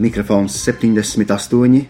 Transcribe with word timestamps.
Mikrofons 0.00 0.54
78, 0.64 1.82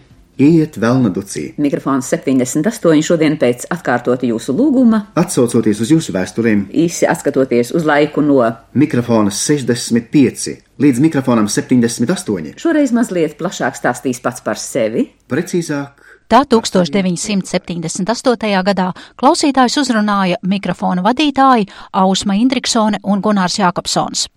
iet 0.43 0.75
vēlna 0.81 1.07
ducī. 1.15 1.43
Mikrofons 1.61 2.09
78 2.11 3.05
šodien 3.07 3.37
pēc 3.39 3.63
atkārtota 3.71 4.27
jūsu 4.27 4.51
lūguma, 4.57 4.99
Atsaucoties 5.15 5.79
uz 5.85 5.93
jūsu 5.93 6.15
vēstulēm, 6.15 6.65
īsi 6.83 7.07
atskatoties 7.07 7.71
uz 7.71 7.87
laiku 7.87 8.21
no 8.25 8.41
mikrofons 8.73 9.39
65 9.47 10.57
līdz 10.83 10.99
mikrofonam 11.05 11.47
78. 11.47 12.57
šoreiz 12.59 12.91
mazliet 12.91 13.37
plašāk 13.39 13.79
stāstīs 13.79 14.19
pats 14.19 14.43
par 14.43 14.59
sevi. 14.59 15.07
Precīzāk, 15.31 16.03
Tā 16.27 16.43
1978. 16.49 18.63
gadā 18.65 18.91
klausītājs 19.21 19.77
uzrunāja 19.83 20.37
mikrofona 20.43 21.01
vadītāji 21.05 21.67
Ausma 21.93 22.33
Indriksone 22.39 22.97
un 23.03 23.21
Gunārs 23.21 23.59
Jākopsons. 23.59 24.32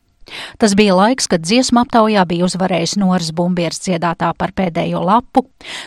Tas 0.59 0.75
bija 0.75 0.95
laiks, 0.97 1.29
kad 1.31 1.45
dziesmu 1.45 1.81
aptaujā 1.85 2.25
bija 2.27 2.47
uzvarējis 2.47 2.97
Noras 2.99 3.31
Bumbieris 3.37 3.79
dziedātā 3.85 4.33
par 4.39 4.53
pēdējo 4.57 5.03
lapu, 5.05 5.45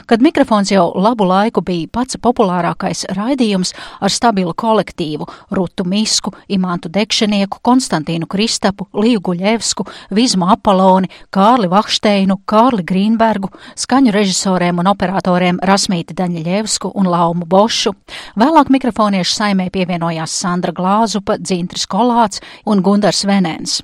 kad 0.07 0.23
mikrofons 0.23 0.71
jau 0.71 0.85
labu 0.95 1.27
laiku 1.27 1.63
bija 1.65 1.89
pats 1.91 2.19
populārākais 2.21 3.05
raidījums 3.17 3.73
ar 3.99 4.13
stabilu 4.13 4.53
kolektīvu- 4.55 5.27
Rutu 5.57 5.83
Misku, 5.83 6.31
Imantu 6.47 6.89
Dekšenieku, 6.89 7.59
Konstantīnu 7.61 8.27
Kristapu, 8.27 8.87
Līju 8.93 9.19
Guļevsku, 9.27 9.87
Vizmu 10.11 10.49
Apoloni, 10.53 11.09
Kārli 11.31 11.67
Vahšteinu, 11.67 12.39
Kārli 12.45 12.83
Grīnbergu, 12.83 13.51
skaņu 13.75 14.11
režisoriem 14.11 14.79
un 14.79 14.87
operatoriem 14.87 15.59
Rasmīti 15.59 16.13
Daņļevsku 16.13 16.91
un 16.95 17.05
Laumu 17.05 17.45
Bošu. 17.45 17.93
Vēlāk 18.37 18.69
mikrofoniešu 18.69 19.35
saimē 19.35 19.69
pievienojās 19.69 20.31
Sandra 20.31 20.71
Glāzupa, 20.71 21.37
Dzintris 21.37 21.85
Kolāts 21.85 22.39
un 22.65 22.81
Gundars 22.81 23.25
Venēns. 23.25 23.81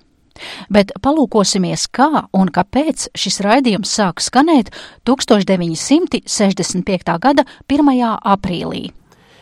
Bet 0.69 0.91
palūkosimies, 1.01 1.87
kā 1.91 2.27
un 2.33 2.49
kāpēc 2.53 3.09
šis 3.15 3.39
raidījums 3.45 3.95
sāk 3.97 4.21
skanēt 4.23 4.69
1965. 5.07 7.19
gada 7.19 7.43
1. 7.67 8.19
aprīlī. 8.35 8.91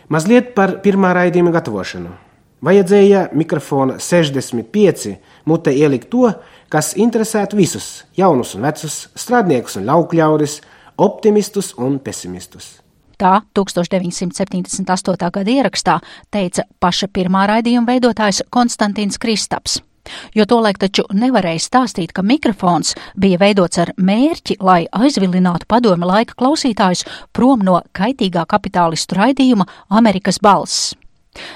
Mazliet 0.09 0.55
par 0.55 0.69
pirmā 0.83 1.13
raidījuma 1.17 1.51
gatavošanu. 1.55 2.09
Vajadzēja 2.63 3.25
mikrofona 3.35 3.97
65 3.99 5.17
mutē 5.49 5.71
ielikt 5.75 6.07
to, 6.13 6.29
kas 6.71 6.93
interesētu 6.95 7.59
visus- 7.59 8.03
jaunus 8.21 8.55
un 8.55 8.61
vecus, 8.61 9.09
strādniekus 9.15 9.77
un 9.77 9.85
laukļaudis, 9.85 10.61
optimistus 10.97 11.73
un 11.77 11.99
pesimistus. 11.99 12.79
Tā 13.17 13.41
1978. 13.53 15.31
gada 15.31 15.51
ierakstā 15.51 15.99
teica 16.31 16.63
paša 16.79 17.07
pirmā 17.07 17.47
raidījuma 17.47 17.87
veidotājs 17.87 18.41
Konstantīns 18.49 19.19
Kristaps. 19.19 19.81
Jo 20.35 20.45
tolaik 20.49 20.79
taču 20.81 21.05
nevarēja 21.15 21.61
stāstīt, 21.63 22.11
ka 22.15 22.25
mikrofons 22.25 22.93
bija 23.19 23.39
veidots 23.41 23.79
ar 23.79 23.93
mērķi, 23.97 24.57
lai 24.59 24.83
aizvilinātu 24.91 25.69
padomi 25.69 26.09
laika 26.09 26.35
klausītājus 26.39 27.05
prom 27.31 27.63
no 27.63 27.79
kaitīgā 27.95 28.45
kapitālistu 28.49 29.19
raidījuma 29.19 29.67
Amerikas 29.89 30.41
balss. 30.43 30.93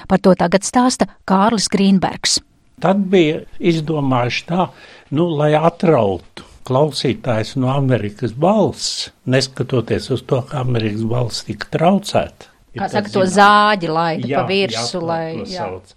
Par 0.08 0.22
to 0.22 0.34
tagad 0.34 0.66
stāsta 0.66 1.06
Kārlis 1.28 1.68
Grīnbergs. 1.70 2.40
Tad 2.82 3.00
bija 3.10 3.42
izdomājuši 3.58 4.44
tā, 4.48 4.68
nu, 5.14 5.26
lai 5.34 5.52
atrautu 5.58 6.46
klausītājs 6.68 7.56
no 7.58 7.72
Amerikas 7.72 8.34
balss, 8.36 9.08
neskatoties 9.26 10.10
uz 10.14 10.22
to, 10.28 10.42
ka 10.46 10.62
Amerikas 10.62 11.04
balss 11.08 11.46
tika 11.48 11.70
traucēta. 11.74 12.52
Kā 12.76 12.88
saka, 12.92 13.10
to 13.10 13.24
zāģi 13.24 13.88
laida 13.90 14.28
Jā, 14.28 14.40
pa 14.42 14.48
virsu, 14.48 14.98
jā, 15.00 15.04
lai. 15.08 15.22
Jā. 15.48 15.64
sauc. 15.64 15.94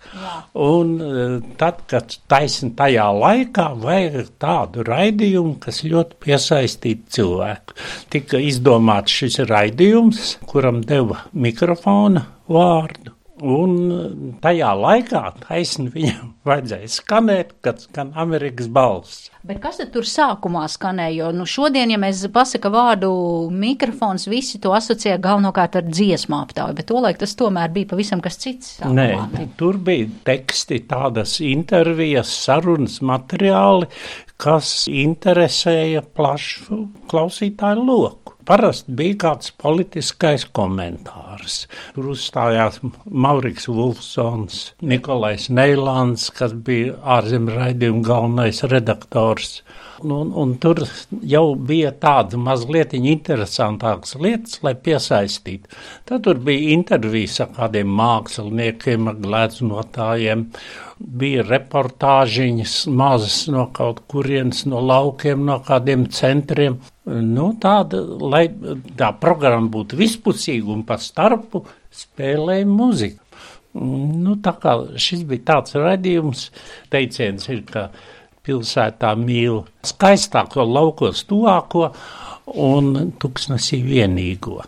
Un 0.64 0.94
eh, 1.04 1.36
tad, 1.60 1.84
kad 1.92 2.16
taisni 2.32 2.72
tajā 2.80 3.08
laikā 3.18 3.68
vajag 3.82 4.32
tādu 4.42 4.86
raidījumu, 4.88 5.58
kas 5.64 5.84
ļoti 5.84 6.20
piesaistītu 6.24 7.18
cilvēku, 7.18 7.78
tika 8.14 8.42
izdomāts 8.42 9.20
šis 9.22 9.42
raidījums, 9.52 10.38
kuram 10.50 10.80
deva 10.88 11.26
mikrofona 11.34 12.26
vārdu. 12.52 13.18
Un 13.42 13.72
eh, 13.90 14.10
tajā 14.44 14.70
laikā 14.78 15.22
taisni 15.42 15.90
viņam 15.94 16.34
vajadzēja 16.48 16.90
skanēt, 16.94 17.56
kad 17.66 17.82
skan 17.82 18.12
Amerikas 18.20 18.70
balss. 18.70 19.30
Bet 19.42 19.58
kas 19.64 19.80
tad 19.80 19.90
tur 19.96 20.06
sākumā 20.06 20.68
skanēja? 20.70 21.16
Jo 21.18 21.30
nu, 21.34 21.48
šodien, 21.50 21.90
ja 21.90 21.98
mēs 22.02 22.22
pasaka 22.34 22.70
vārdu 22.74 23.10
mikrofons, 23.50 24.28
visi 24.30 24.62
to 24.62 24.76
asociē 24.78 25.18
galvenokārt 25.22 25.80
ar 25.80 25.88
dziesmu 25.90 26.38
aptauju, 26.44 26.78
bet 26.78 26.90
tolaik 26.92 27.18
tas 27.22 27.34
tomēr 27.40 27.74
bija 27.74 27.90
pavisam 27.96 28.22
kas 28.22 28.38
cits. 28.42 28.76
Nē, 28.86 29.08
sākumā, 29.16 29.28
ne? 29.34 29.48
tur 29.58 29.82
bija 29.82 30.10
teksti, 30.30 30.84
tādas 30.92 31.40
intervijas, 31.42 32.30
sarunas 32.46 33.00
materiāli, 33.02 33.90
kas 34.42 34.86
interesēja 34.90 36.06
plašu 36.06 36.86
klausītāju 37.10 37.90
loku. 37.90 38.21
Parasti 38.48 38.96
bija 38.98 39.18
kāds 39.26 39.52
politiskais 39.62 40.48
komentārs. 40.58 41.66
Tur 41.96 42.12
uzstājās 42.16 42.80
Mauriks 43.06 43.68
Vulfsons, 43.70 44.64
Nikolais 44.82 45.48
Neilāns, 45.54 46.30
kas 46.34 46.56
bija 46.68 46.98
ārzemju 47.18 47.58
raidījuma 47.60 48.04
galvenais 48.08 48.64
redaktors. 48.72 49.60
Un, 50.02 50.32
un 50.34 50.56
tur 50.58 50.80
jau 51.30 51.44
bija 51.54 51.92
tāda 52.02 52.40
mazliet 52.42 52.96
interesantākas 52.98 54.16
lietas, 54.18 54.58
lai 54.66 54.74
piesaistītu. 54.74 55.70
Tad 56.10 56.26
tur 56.26 56.42
bija 56.42 56.74
intervijas 56.74 57.38
ar 57.46 57.52
kādiem 57.58 57.92
māksliniekiem, 58.00 59.12
ar 59.12 59.20
glēdznotājiem, 59.22 60.48
bija 61.22 61.46
reportāžiņas 61.46 62.80
mazas 62.90 63.44
no 63.54 63.68
kaut 63.78 64.02
kurienes, 64.10 64.66
no 64.66 64.82
laukiem, 64.82 65.46
no 65.46 65.62
kādiem 65.68 66.08
centriem. 66.10 66.80
Nu, 67.10 67.48
tāda, 67.58 67.98
lai 68.22 68.44
tā 68.98 69.10
programma 69.18 69.72
būtu 69.74 69.98
vispusīga 69.98 70.70
un 70.70 70.84
pa 70.86 71.00
starpu 71.02 71.64
spēlēja 71.90 72.68
muziku. 72.70 73.24
Nu, 73.74 74.36
tā 74.44 74.54
kā 74.62 74.76
šis 75.00 75.24
bija 75.26 75.48
tāds 75.48 75.78
redzījums, 75.80 76.50
teiciens 76.92 77.48
ir, 77.50 77.64
ka 77.66 77.88
pilsētā 78.46 79.14
mīl 79.18 79.64
skaistāko 79.86 80.66
laukos 80.68 81.24
tuvāko 81.30 81.88
un 82.62 83.14
tuksnesī 83.22 83.80
vienīgo. 83.86 84.60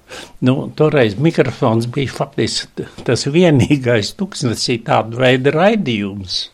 Nu, 0.45 0.55
toreiz 0.77 1.17
mikrofons 1.19 1.89
bija 1.93 2.13
faktiski 2.15 2.87
tas 3.05 3.27
vienīgais 3.27 4.13
tuksnesī 4.17 4.79
tāda 4.87 5.19
veida 5.21 5.53
raidījums. 5.53 6.47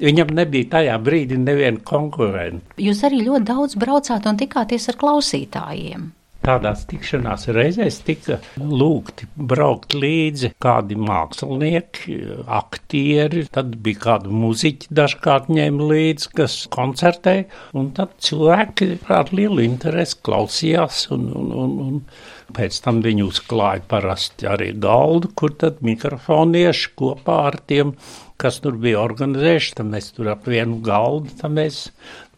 Viņam 0.00 0.34
nebija 0.34 0.70
tajā 0.78 0.98
brīdī 1.06 1.38
neviena 1.38 1.82
konkurenta. 1.86 2.74
Jūs 2.82 3.04
arī 3.06 3.22
ļoti 3.28 3.46
daudz 3.50 3.78
braucāt 3.78 4.26
un 4.26 4.40
tikāties 4.40 4.90
ar 4.90 4.98
klausītājiem. 5.00 6.12
Tādās 6.44 6.82
tikšanās 6.90 7.46
reizēs 7.56 8.02
tika 8.04 8.36
lūgti 8.60 9.24
braukt 9.48 9.94
līdzi 9.96 10.50
kādi 10.60 10.98
mākslinieki, 11.00 12.18
aktieri, 12.58 13.46
tad 13.54 13.78
bija 13.86 14.02
kādi 14.02 14.34
muziķi 14.42 14.90
dažkārt 14.98 15.48
ņēma 15.56 15.88
līdzi, 15.94 16.28
kas 16.36 16.58
koncertēja, 16.74 17.46
un 17.72 17.88
tad 17.96 18.12
cilvēki 18.26 18.90
ar 19.08 19.32
lielu 19.32 19.64
interesi 19.64 20.20
klausījās, 20.26 21.06
un, 21.16 21.30
un, 21.32 21.48
un, 21.64 21.74
un 21.86 22.52
pēc 22.58 22.76
tam 22.84 23.00
viņi 23.06 23.24
uzklāja 23.24 23.86
parasti 23.88 24.50
arī 24.50 24.74
galdu, 24.76 25.32
kur 25.32 25.56
tad 25.64 25.80
mikrofonieši 25.86 26.92
kopā 27.00 27.40
ar 27.48 27.56
tiem 27.64 27.96
kas 28.40 28.58
tur 28.62 28.76
bija 28.80 29.00
organizējuši, 29.02 29.74
tad 29.78 29.88
mēs 29.90 30.10
tur 30.16 30.28
ap 30.32 30.46
vienu 30.50 30.80
galdu, 30.84 31.30
tad 31.38 31.54
mēs 31.54 31.86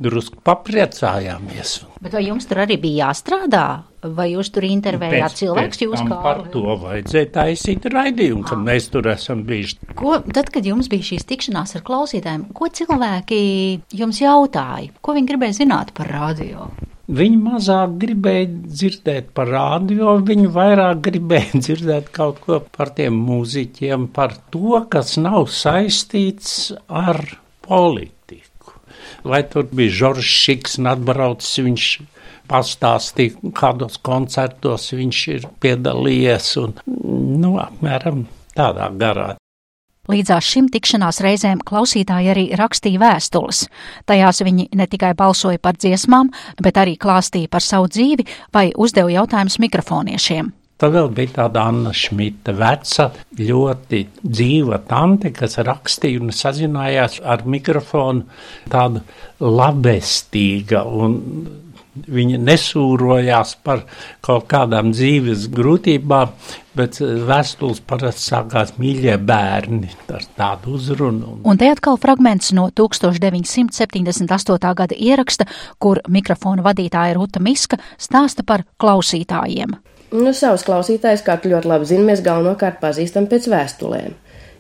drusku 0.02 0.38
papriecājāmies. 0.44 1.76
Bet 2.04 2.16
vai 2.16 2.26
jums 2.26 2.48
tur 2.48 2.60
arī 2.66 2.76
bija 2.80 3.06
jāstrādā? 3.06 3.66
Vai 4.16 4.28
jūs 4.30 4.52
tur 4.54 4.62
intervējāt 4.68 5.40
cilvēks, 5.40 5.80
jūs 5.82 5.98
tam 5.98 6.12
kā? 6.12 6.18
par 6.22 6.42
to 6.52 6.76
vajadzēja 6.82 7.30
taisīt 7.34 7.88
raidījumu, 7.90 8.44
kad 8.46 8.60
mēs 8.62 8.90
tur 8.92 9.08
esam 9.10 9.42
bijuši. 9.48 9.80
Ko, 9.98 10.18
tad, 10.36 10.52
kad 10.54 10.68
jums 10.68 10.90
bija 10.92 11.08
šīs 11.10 11.26
tikšanās 11.26 11.74
ar 11.78 11.86
klausītājiem, 11.86 12.50
ko 12.54 12.70
cilvēki 12.70 13.40
jums 13.98 14.20
jautāja? 14.22 14.92
Ko 15.02 15.16
viņi 15.16 15.32
gribēja 15.32 15.62
zināt 15.64 15.96
par 15.96 16.12
radio? 16.12 16.68
Viņi 17.06 17.36
mazāk 17.38 17.92
gribēja 18.02 18.46
dzirdēt 18.50 19.28
par 19.36 19.46
radio, 19.52 20.16
viņi 20.26 20.48
vairāk 20.50 21.04
gribēja 21.06 21.60
dzirdēt 21.64 22.10
kaut 22.14 22.40
ko 22.42 22.58
par 22.74 22.90
tiem 22.96 23.20
mūziķiem, 23.28 24.08
par 24.16 24.34
to, 24.50 24.80
kas 24.90 25.14
nav 25.22 25.46
saistīts 25.54 26.72
ar 26.90 27.22
politiku. 27.62 28.74
Vai 29.22 29.44
tur 29.46 29.70
bija 29.70 29.94
Žoržs 30.00 30.34
Šiks 30.42 30.78
atbraucis, 30.82 31.62
viņš 31.62 31.88
pastāstīja, 32.50 33.54
kādos 33.54 34.02
koncertos 34.02 34.90
viņš 34.94 35.22
ir 35.36 35.50
piedalījies 35.62 36.52
un, 36.62 36.74
nu, 36.90 37.56
apmēram 37.62 38.26
tādā 38.58 38.90
garā. 38.98 39.34
Līdzās 40.10 40.46
šim 40.46 40.68
tikšanās 40.70 41.18
reizēm 41.24 41.62
klausītāji 41.66 42.30
arī 42.32 42.44
rakstīja 42.58 43.00
vēstules. 43.02 43.64
Tajās 44.06 44.42
viņi 44.46 44.68
ne 44.78 44.86
tikai 44.90 45.14
balsoja 45.18 45.58
par 45.62 45.78
dziesmām, 45.80 46.30
bet 46.62 46.78
arī 46.78 46.94
klāstīja 47.00 47.50
par 47.50 47.64
savu 47.64 47.90
dzīvi 47.90 48.28
vai 48.54 48.70
uzdeva 48.76 49.10
jautājumus 49.16 49.58
mikrofoniešiem. 49.66 50.52
Tad 50.76 50.92
vēl 50.92 51.06
bija 51.16 51.32
tāda 51.38 51.62
Anna 51.70 51.90
Šmita, 51.96 52.52
veca, 52.52 53.06
ļoti 53.40 54.02
dzīva 54.20 54.82
tante, 54.84 55.30
kas 55.32 55.56
rakstīja 55.64 56.20
un 56.20 56.34
sazinājās 56.36 57.22
ar 57.24 57.46
mikrofonu, 57.48 58.26
tāda 58.68 59.00
labestīga 59.40 60.84
un 60.84 61.16
Viņa 61.96 62.36
nesūrojās 62.44 63.54
par 63.64 63.86
kaut 64.24 64.44
kādām 64.50 64.90
dzīves 64.92 65.46
grūtībām, 65.54 66.28
bet 66.76 67.00
eh, 67.00 67.16
vēstules 67.28 67.80
parasti 67.88 68.22
sākās 68.30 68.74
mīļie 68.80 69.16
bērni 69.26 69.90
ar 70.12 70.24
tādu 70.38 70.76
uzrunu. 70.76 71.38
Un 71.48 71.54
te 71.60 71.66
atkal 71.72 71.96
fragments 72.00 72.52
no 72.56 72.68
1978. 72.76 74.74
gada 74.82 74.94
ieraksta, 74.96 75.44
kur 75.78 76.00
mikrofona 76.08 76.64
vadītāja 76.66 77.16
Ruta 77.16 77.40
Miska 77.42 77.76
stāsta 77.96 78.44
par 78.46 78.66
klausītājiem. 78.82 79.70
Nu, 80.14 80.30
savus 80.36 80.62
klausītājus, 80.66 81.24
kā 81.26 81.34
ļoti 81.42 81.66
labi 81.66 81.88
zini, 81.88 82.06
mēs 82.12 82.22
galvenokārt 82.24 82.78
pazīstam 82.80 83.26
pēc 83.30 83.48
vēstulēm. 83.50 84.14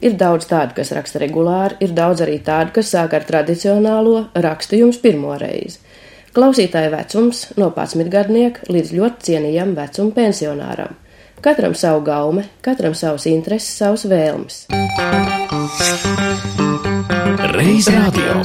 Ir 0.04 0.16
daudz 0.20 0.44
tādu, 0.50 0.74
kas 0.76 0.90
raksta 0.92 1.20
regulāri, 1.22 1.78
ir 1.86 1.94
daudz 1.96 2.20
arī 2.24 2.36
tādu, 2.44 2.74
kas 2.76 2.90
sāk 2.92 3.14
ar 3.16 3.24
tradicionālo 3.24 4.26
rakstījumu 4.34 4.98
pirmo 5.00 5.36
reizi. 5.40 5.80
Klausītāja 6.36 6.90
vecums 6.92 7.38
no 7.56 7.70
11 7.72 8.10
gadnieka 8.12 8.66
līdz 8.68 8.90
ļoti 8.98 9.24
cienījam 9.30 9.70
vecuma 9.78 10.12
pensionāram. 10.18 10.92
Katram 11.40 11.72
savu 11.72 12.02
gaume, 12.04 12.44
katram 12.60 12.92
savas 12.92 13.24
intereses, 13.30 13.72
savas 13.80 14.04
vēlmes. 14.04 14.66
Reiz 17.56 17.88
radio. 17.88 18.36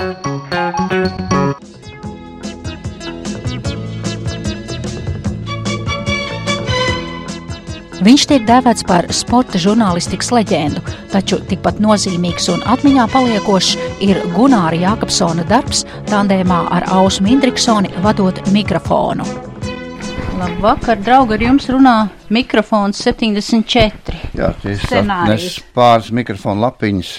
Viņš 8.01 8.23
tiek 8.25 8.45
dēvēts 8.47 8.81
par 8.89 9.05
sporta 9.13 9.59
žurnālistikas 9.61 10.31
leģendu, 10.33 10.81
taču 11.11 11.37
tikpat 11.45 11.77
nozīmīgs 11.83 12.47
un 12.49 12.63
atmiņā 12.73 13.03
paliekošs 13.13 13.75
ir 14.01 14.17
Gunāra 14.33 14.73
Jākapsona 14.73 15.45
darbs 15.45 15.83
tandēmā 16.09 16.63
ar 16.73 16.87
Ausmu 16.97 17.29
Indriksoni 17.29 17.93
vadot 18.01 18.41
mikrofonu. 18.55 19.27
Labvakar, 20.41 20.97
draugi, 21.05 21.37
ar 21.37 21.45
jums 21.45 21.69
runā 21.69 21.95
mikrofons 22.33 23.03
74. 23.05 24.17
Jā, 24.33 24.49
tieši 24.63 24.89
tā. 24.89 25.19
Nes 25.29 25.59
pāris 25.77 26.09
mikrofonu 26.09 26.65
lapiņas, 26.65 27.11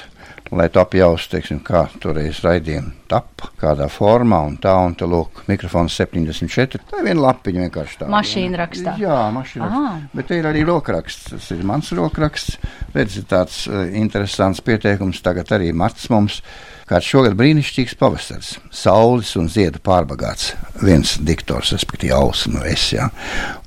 lai 0.53 0.69
to 0.73 0.83
apjaustu, 0.83 1.37
teiksim, 1.37 1.61
kā 1.65 1.87
toreiz 2.03 2.43
raidījumi 2.45 2.91
tapa, 3.09 3.49
kādā 3.61 3.87
formā 3.93 4.39
un 4.47 4.59
tā, 4.61 4.73
un 4.85 4.95
te 4.99 5.07
lūk, 5.09 5.43
mikrofons 5.49 5.95
74. 6.01 6.83
Tā 6.91 7.01
ir 7.01 7.07
viena 7.09 7.25
lapiņa 7.27 7.63
vienkārši 7.67 7.99
tā. 8.03 8.09
Mašīna 8.13 8.61
rakstā. 8.61 8.95
Jā, 9.01 9.17
mašīna 9.33 9.65
Ah. 9.65 9.73
rakstā. 9.73 10.09
Bet 10.19 10.29
te 10.29 10.39
ir 10.41 10.49
arī 10.49 10.65
rokraksts. 10.69 11.31
Tas 11.31 11.51
ir 11.51 11.63
mans 11.65 11.89
rokraksts. 11.97 12.59
Redz, 12.95 13.17
ir 13.17 13.25
tāds 13.31 13.67
uh, 13.69 13.85
interesants 13.97 14.61
pieteikums 14.61 15.23
tagad 15.25 15.53
arī 15.57 15.73
Marts 15.73 16.09
mums. 16.13 16.41
Kāds 16.89 17.07
šogad 17.09 17.37
brīnišķīgs 17.39 17.95
pavasaris, 17.97 18.57
saules 18.71 19.31
un 19.41 19.47
ziedu 19.49 19.81
pārbagāts. 19.81 20.51
Viens 20.83 21.15
diktors, 21.25 21.73
respektīvi, 21.73 22.13
ausma 22.13 22.59
no 22.61 22.67
es. 22.69 22.91
Jā. 22.93 23.09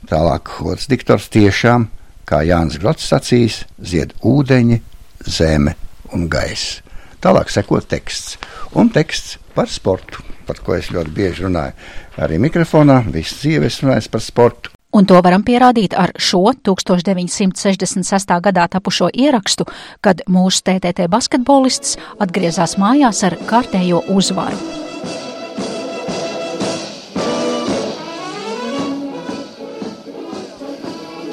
Tālāk, 0.06 0.52
otrs 0.62 0.86
diktors 0.92 1.30
tiešām, 1.34 1.88
kā 2.30 2.44
Jānis 2.46 2.78
Grots 2.78 3.08
sacīs, 3.10 3.64
zied 3.82 4.14
ūdeņi, 4.22 4.82
zeme 5.26 5.74
un 6.14 6.28
gaisa. 6.30 6.84
Tālāk 7.24 7.50
seko 7.50 7.80
teksts. 7.82 8.38
Un 8.78 8.92
teksts 8.94 9.40
par 9.56 9.72
sportu, 9.72 10.22
par 10.46 10.60
ko 10.62 10.76
es 10.78 10.92
ļoti 10.94 11.14
bieži 11.16 11.48
runāju. 11.48 11.74
Arī 12.22 12.38
mikrofonā 12.44 13.02
visu 13.10 13.40
dzīvi 13.42 13.70
es 13.72 13.82
runāju 13.82 14.12
par 14.14 14.22
sportu. 14.22 14.76
Un 14.96 15.04
to 15.04 15.18
varam 15.20 15.44
pierādīt 15.44 15.92
ar 16.00 16.14
šo 16.16 16.54
1966. 16.64 18.30
gadā 18.46 18.68
tapušo 18.72 19.10
ierakstu, 19.12 19.66
kad 20.00 20.22
mūsu 20.32 20.64
TTT 20.70 21.10
basketbolists 21.12 21.98
atgriezās 22.24 22.78
mājās 22.80 23.20
ar 23.28 23.36
kārtējo 23.50 24.06
uzvaru. 24.16 24.56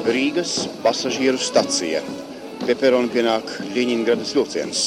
Rīgas 0.03 0.57
pasažieru 0.83 1.39
stacija. 1.39 2.03
Pie 2.63 2.77
perona 2.79 3.09
pienāk 3.11 3.49
Ļeņingradas 3.75 4.29
vilciens. 4.37 4.83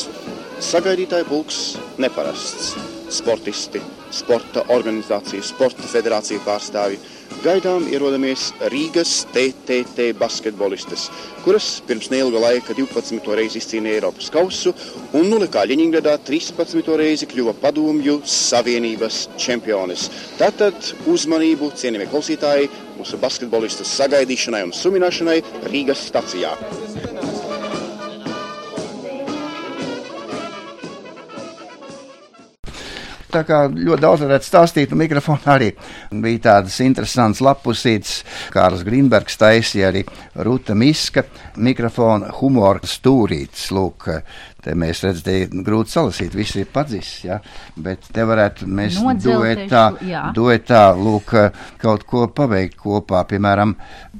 Sagaidītāju 0.64 1.26
pulks 1.28 1.58
neparasts. 2.00 2.70
Sportisti, 3.12 3.82
sporta 4.16 4.62
organizāciju, 4.72 5.44
sporta 5.44 5.84
federāciju 5.84 6.40
pārstāvji. 6.46 6.96
Gaidām 7.44 7.84
ierodamies 7.92 8.46
Rīgas 8.72 9.12
TTT 9.34 10.08
basketbolistas, 10.16 11.10
kuras 11.44 11.68
pirms 11.86 12.08
neilga 12.10 12.40
laika 12.46 12.72
12. 12.74 13.20
reizi 13.36 13.60
izcīnīja 13.60 14.00
Eiropas 14.00 14.32
kausu 14.32 14.72
un 15.12 15.28
nu 15.28 15.44
kā 15.44 15.68
Ļeņingradā 15.68 16.16
13. 16.24 16.96
reizi 16.96 17.28
kļuva 17.28 17.58
padomju 17.60 18.22
savienības 18.24 19.26
čempionis. 19.36 20.08
Tātad 20.40 20.94
uzmanību, 21.12 21.74
cienījamie 21.76 22.08
klausītāji, 22.08 22.72
mūsu 22.96 23.20
basketbolistas 23.20 23.92
sagaidīšanai 24.00 24.64
un 24.64 24.74
sumināšanai 24.74 25.42
Rīgas 25.68 26.08
stacijā. 26.08 26.56
Tā 33.36 33.42
kā 33.44 33.56
ļoti 33.68 34.00
daudz 34.00 34.22
varētu 34.24 34.48
stāstīt, 34.48 34.92
un 34.94 35.02
mikrofonā 35.02 35.56
arī 35.58 35.66
bija 36.24 36.44
tādas 36.46 36.78
interesantas 36.80 37.42
lapusītes. 37.44 38.22
Kārls 38.54 38.84
Grīnbergs 38.86 39.36
taisīja 39.36 39.90
arī 39.90 40.06
Ruta 40.46 40.76
Miska 40.78 41.26
mikrofona 41.56 42.30
humora 42.40 42.86
stūrītes. 42.86 43.68
Lūk, 43.74 44.08
te 44.64 44.74
mēs 44.78 45.02
redzam, 45.06 45.62
grūti 45.66 45.94
salasīt, 45.94 46.34
viss 46.36 46.58
ir 46.58 46.68
padzis, 46.72 47.10
ja? 47.26 47.38
bet 47.76 48.08
te 48.12 48.24
varētu 48.26 48.66
mēs 48.66 48.98
Nodzeltēšu, 49.02 49.66
duetā, 49.66 49.84
jā. 50.06 50.24
duetā, 50.36 50.82
lūk, 50.98 51.34
kaut 51.82 52.06
ko 52.08 52.26
paveikt 52.34 52.78
kopā, 52.80 53.22
piemēram, 53.30 53.76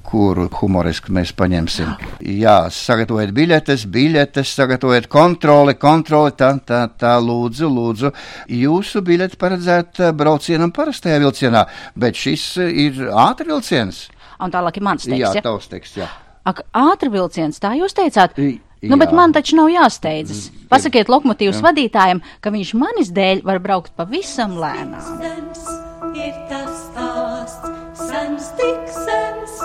kuru 0.07 0.47
humorisku 0.61 1.15
mēs 1.15 1.33
paņemsim. 1.37 1.95
Jā, 2.39 2.57
sagatavojiet 2.73 3.35
biļetes, 3.37 3.87
biļetes, 3.93 4.53
sagatavojiet 4.61 5.09
kontroli, 5.13 5.75
kontroli, 5.81 6.35
tā, 6.39 6.53
tā, 6.67 6.85
tā, 6.99 7.17
lūdzu, 7.23 7.71
lūdzu. 7.73 8.13
Jūsu 8.55 9.03
biļete 9.07 9.41
paredzēta 9.41 10.13
braucienam 10.17 10.75
parastajā 10.77 11.19
vilcienā, 11.25 11.67
bet 11.99 12.19
šis 12.21 12.53
ir 12.67 13.09
ātri 13.11 13.51
vilciens. 13.51 14.07
Un 14.43 14.53
tālāk 14.53 14.79
ir 14.79 14.85
mans 14.85 15.07
Jā, 15.09 15.17
teiks, 15.17 15.41
ja? 15.41 15.45
tavs 15.49 15.69
teksts, 15.73 15.99
jā. 16.05 16.09
Ak, 16.47 16.63
ātri 16.79 17.11
vilciens, 17.11 17.59
tā 17.59 17.75
jūs 17.75 17.95
teicāt? 17.97 18.39
I- 18.39 18.61
Nu, 18.87 18.97
bet 19.01 19.09
jā. 19.11 19.17
man 19.17 19.33
taču 19.33 19.57
nav 19.57 19.67
jāsteidzas. 19.73 20.51
Pasakiet 20.71 21.09
lokomotīvas 21.09 21.59
vadītājam, 21.65 22.21
ka 22.45 22.51
viņš 22.51 22.75
manis 22.79 23.11
dēļ 23.11 23.43
var 23.43 23.59
braukt 23.59 23.97
pavisam 23.97 24.53
lēnām. 24.61 25.01
Ir 26.15 26.35
tas 26.49 26.85
stāsts, 26.87 27.67
sens 27.99 28.51
tik 28.61 28.87
sens 28.93 29.57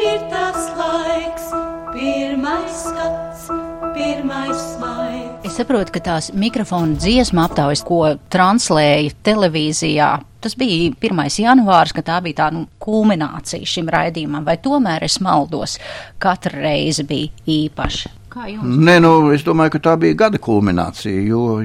ir 0.00 0.20
tas 0.30 0.70
laiks, 0.78 1.50
pirmais 1.92 2.80
skats, 2.86 3.48
pirmais 3.94 4.56
smaids. 4.76 5.09
Es 5.50 5.56
saprotu, 5.58 5.90
ka 5.90 5.98
tās 5.98 6.28
mikrofona 6.30 6.94
dziesmu 6.94 7.40
aptaujas, 7.42 7.80
ko 7.82 7.96
translēja 8.30 9.10
televīzijā, 9.26 10.10
tas 10.38 10.52
bija 10.54 10.92
1. 10.94 11.22
janvārs, 11.42 11.90
ka 11.90 12.04
tā 12.06 12.20
bija 12.22 12.36
tā 12.44 12.46
nu, 12.54 12.68
kulminācija 12.78 13.66
šim 13.66 13.88
raidījumam, 13.90 14.44
vai 14.46 14.54
tomēr 14.62 15.02
es 15.02 15.16
maldos, 15.18 15.72
katra 16.22 16.54
reize 16.54 17.02
bija 17.08 17.32
īpaša. 17.50 18.12
Nē, 18.62 18.94
nu, 19.02 19.10
es 19.34 19.42
domāju, 19.42 19.72
ka 19.74 19.80
tā 19.88 19.94
bija 19.98 20.20
gada 20.20 20.38
kulminācija. 20.38 21.24
Jo, 21.26 21.64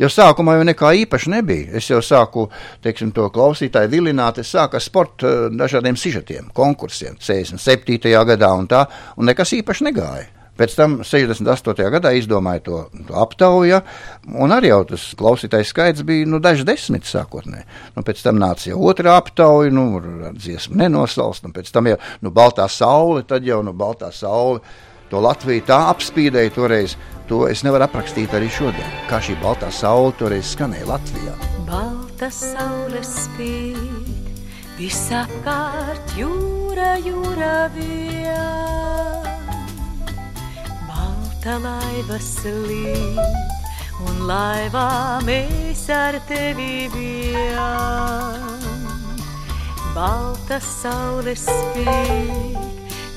jo 0.00 0.10
sākumā 0.14 0.54
jau 0.56 0.64
nekā 0.70 0.94
īpaša 1.02 1.34
nebija. 1.34 1.74
Es 1.76 1.90
jau 1.90 2.00
sāku 2.00 2.46
teiksim, 2.86 3.10
to 3.12 3.28
klausītāju 3.34 3.92
vilināt, 3.98 4.40
es 4.40 4.54
sāku 4.56 4.80
ar 4.80 4.86
sporta 4.86 5.28
eh, 5.28 5.44
dažādiem 5.60 6.00
sižetiem, 6.00 6.48
konkursiem, 6.56 7.20
67. 7.20 8.16
gadā 8.32 8.50
un 8.56 8.64
tā, 8.72 8.86
un 9.20 9.28
nekas 9.28 9.52
īpaši 9.60 9.90
negāja. 9.90 10.30
Pēc 10.56 10.72
tam 10.76 10.96
68. 11.04 11.88
gadā 11.92 12.12
izdomāja 12.16 12.62
to, 12.64 12.78
to 13.08 13.16
aptauju, 13.20 13.82
un 14.40 14.54
arī 14.56 14.70
jau 14.70 14.80
tas 14.88 15.04
klausītājs 15.18 15.72
skaits 15.72 16.04
bija 16.06 16.28
nu, 16.28 16.40
daži 16.40 16.64
desmit 16.68 17.04
sākotnēji. 17.08 17.66
Nu, 17.96 18.04
pēc 18.06 18.22
tam 18.24 18.40
nāca 18.40 18.70
jau 18.70 18.80
otrā 18.88 19.18
aptauja, 19.20 19.72
nu, 19.74 19.86
ar 20.00 20.32
dziesmu 20.36 20.80
nenosalst, 20.80 21.44
un 21.44 21.52
pēc 21.56 21.68
tam 21.74 21.90
jau 21.92 21.98
nu, 22.24 22.32
baltā 22.32 22.68
saule, 22.72 23.26
tad 23.28 23.44
jau 23.44 23.60
nu, 23.66 23.76
baltā 23.76 24.12
saule. 24.16 24.64
To 25.12 25.20
Latviju 25.22 25.62
tā 25.68 25.76
apspīdēja 25.92 26.50
toreiz, 26.56 26.96
to 27.28 27.44
es 27.46 27.62
nevaru 27.62 27.86
aprakstīt 27.86 28.32
arī 28.34 28.48
šodien. 28.50 28.96
Kā 29.10 29.20
šī 29.22 29.36
baltā 29.42 29.68
saule 29.70 30.10
toreiz 30.18 30.50
skanēja 30.56 30.88
Latvijā. 30.88 31.36
Balta 31.68 32.32
saule 32.34 33.04
spīd, 33.06 34.10
visapkārt 34.80 36.16
jūra, 36.18 36.96
jūra 37.06 37.54
vien. 37.76 39.25
Balta 41.46 41.62
laiva 41.62 42.16
slīd, 42.18 43.18
un 44.02 44.16
laivā 44.26 45.22
mēs 45.22 45.84
ar 45.94 46.18
tevi 46.26 46.90
vien. 46.90 47.54
Balta 49.94 50.58
saule 50.58 51.36
spīd, 51.38 52.58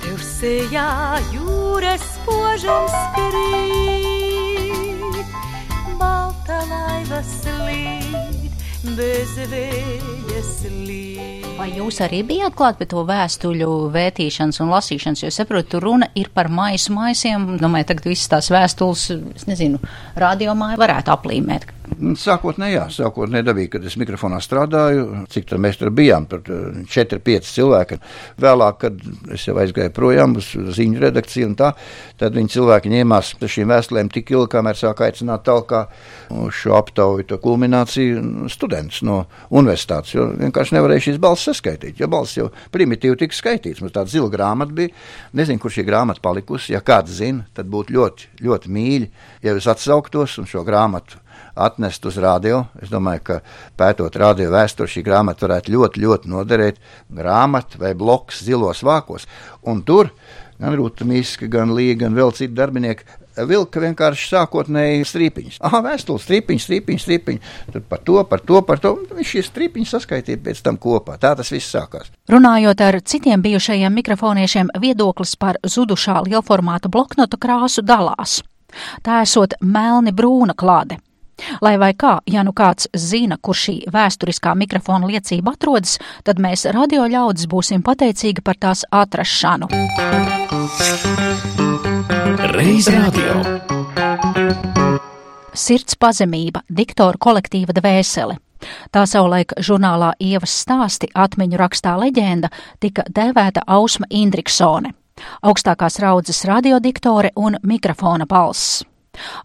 tev 0.04 0.22
sejā 0.22 1.18
jūras 1.34 2.06
požams 2.28 2.94
krīt. 3.18 4.38
Balta 5.98 6.62
laiva 6.70 7.26
slīd. 7.26 8.39
Vai 11.60 11.66
jūs 11.76 11.98
arī 12.06 12.22
bijāt 12.24 12.54
klāt 12.56 12.78
pie 12.80 12.86
to 12.88 13.02
vēstuļu 13.04 13.68
vētīšanas 13.92 14.62
un 14.64 14.72
lasīšanas? 14.72 15.24
Jo 15.26 15.32
saprotu, 15.36 15.82
runa 15.84 16.08
ir 16.16 16.30
par 16.32 16.48
maisu 16.48 16.96
maisiem. 16.96 17.58
Domāju, 17.60 17.90
tagad 17.90 18.08
visas 18.08 18.32
tās 18.32 18.48
vēstules, 18.54 19.04
es 19.36 19.50
nezinu, 19.50 19.82
radiomāja 20.16 20.80
varētu 20.80 21.12
aplīmēt. 21.12 21.68
Sākotnēji, 22.00 22.78
jā, 22.78 22.84
sākotnēji 22.96 23.44
dabīgi, 23.44 23.70
kad 23.74 23.86
es 23.90 23.98
mikrofonā 24.00 24.38
strādāju, 24.40 25.26
cik 25.34 25.50
tur 25.50 25.60
mēs 25.60 25.82
tur 25.82 25.90
bijām, 25.92 26.30
tur 26.32 26.40
4-5 26.88 27.50
cilvēki. 27.50 27.98
Vēlāk, 28.40 28.78
kad 28.86 29.02
es 29.36 29.44
jau 29.44 29.58
aizgāju 29.60 29.92
projām 29.98 30.38
uz 30.40 30.54
ziņu 30.78 31.02
redakciju 31.04 31.50
un 31.50 31.58
tā, 31.60 31.74
tad 32.22 32.38
viņi 32.40 32.54
cilvēki 32.56 32.94
ņēmās 32.94 33.34
par 33.42 33.52
šīm 33.52 33.74
vēstulēm 33.74 34.14
tik 34.16 34.32
ilgi, 34.32 34.48
kamēr 34.56 34.80
sāk 34.80 35.04
aicināt 35.10 35.44
talkā 35.50 35.84
uz 36.40 36.56
šo 36.62 36.78
aptauju, 36.80 37.28
to 37.28 37.42
kulmināciju 37.44 38.48
students 38.54 39.04
no 39.04 39.26
universitātes, 39.52 40.16
jo 40.16 40.32
vienkārši 40.40 40.80
nevarēja 40.80 41.10
šīs 41.10 41.20
balss 41.20 41.52
saskaitīt, 41.52 42.00
jo 42.00 42.08
balss 42.08 42.40
jau 42.40 42.48
primitīvi 42.72 43.26
tika 43.26 43.36
skaitīts. 43.36 43.84
Mums 43.84 43.98
tāda 43.98 44.14
zila 44.16 44.32
grāmata 44.32 44.78
bija, 44.78 44.96
nezinu, 45.36 45.60
kur 45.60 45.76
šī 45.76 45.84
grāmata 45.90 46.24
palikusi, 46.24 46.78
ja 46.78 46.86
kāds 46.86 47.20
zina, 47.20 47.50
tad 47.60 47.68
būtu 47.68 48.00
ļoti, 48.00 48.36
ļoti 48.48 48.78
mīļi, 48.78 49.16
ja 49.44 49.52
jūs 49.52 49.68
atsauktos 49.76 50.40
un 50.40 50.48
šo 50.48 50.64
grāmatu 50.64 51.20
atnest 51.60 52.06
uz 52.10 52.18
radio. 52.22 52.66
Es 52.82 52.92
domāju, 52.92 53.24
ka 53.30 53.40
pētot 53.80 54.16
radio 54.20 54.50
vēsturi, 54.54 54.96
šī 54.96 55.06
grāmata 55.06 55.48
varētu 55.48 55.76
ļoti, 55.76 56.04
ļoti 56.06 56.34
noderēt. 56.34 56.84
Grāmata 57.22 57.82
vai 57.82 57.96
bloks 57.98 58.44
zilos 58.48 58.84
vākos. 58.86 59.28
Un 59.68 59.84
tur 59.88 60.14
gan 60.60 60.76
Rūta 60.76 61.08
Mīska, 61.08 61.48
gan 61.52 61.72
Līga, 61.76 62.06
gan 62.06 62.18
vēl 62.18 62.34
citi 62.36 62.56
darbinieki 62.58 63.20
vilka 63.48 63.80
vienkārši 63.80 64.28
sākotnēji 64.34 65.08
strīpiņus. 65.08 65.60
Ah, 65.64 65.80
vēstules, 65.86 66.26
strīpiņš, 66.26 66.66
strīpiņš, 66.66 67.06
strīpiņš. 67.06 67.52
Tur 67.74 67.84
par 67.90 68.04
to, 68.04 68.18
par 68.28 68.44
to, 68.44 68.62
par 68.68 68.82
to. 68.84 68.94
Viņš 69.16 69.34
šīs 69.36 69.52
strīpiņas 69.54 69.96
saskaitīja 69.96 70.42
pēc 70.44 70.64
tam 70.66 70.80
kopā. 70.82 71.16
Tā 71.22 71.36
tas 71.40 71.52
viss 71.54 71.72
sākās. 71.72 72.12
Runājot 72.32 72.84
ar 72.86 73.00
citiem 73.02 73.44
bijušajiem 73.46 74.00
mikrofoniešiem, 74.02 74.74
viedoklis 74.82 75.36
par 75.40 75.60
zudušā 75.64 76.20
lielformāta 76.28 76.92
bloknotu 76.92 77.40
krāsu 77.40 77.86
dalās. 77.86 78.42
Tā 79.06 79.24
esot 79.26 79.56
melni 79.62 80.14
brūna 80.16 80.58
klāde. 80.58 81.00
Lai 81.62 81.76
vai 81.82 81.94
kā, 81.94 82.20
ja 82.28 82.44
nu 82.44 82.54
kāds 82.56 82.90
zina, 82.98 83.38
kur 83.42 83.58
šī 83.58 83.82
vēsturiskā 83.92 84.56
mikrofona 84.56 85.10
liecība 85.10 85.56
atrodas, 85.56 85.98
tad 86.24 86.42
mēs 86.42 86.66
radio 86.76 87.08
ļaudis 87.10 87.48
būsim 87.50 87.84
pateicīgi 87.86 88.44
par 88.46 88.60
tās 88.60 88.86
atrašanu. 88.92 89.70
Reiz 92.54 92.88
radio. 92.92 93.40
Sirds 95.54 95.98
pazemība, 96.00 96.62
diktora 96.70 97.20
kolektīva 97.20 97.74
dvēsele. 97.76 98.38
Tā 98.92 99.06
savulaik 99.08 99.56
žurnālā 99.64 100.12
Ievas 100.20 100.54
stāsti 100.64 101.10
atmiņu 101.16 101.60
rakstā 101.60 101.96
leģenda 102.00 102.52
tika 102.84 103.06
dēvēta 103.08 103.64
Ausma 103.68 104.08
Indriksone, 104.10 104.94
augstākās 105.42 106.00
raudzes 106.04 106.44
radiodiktore 106.48 107.32
un 107.36 107.58
mikrofona 107.64 108.28
balss. 108.30 108.84